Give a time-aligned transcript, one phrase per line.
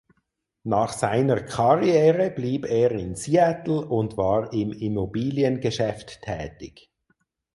[0.63, 6.89] Nach seiner Karriere blieb er in Seattle und war im Immobiliengeschäft tätig.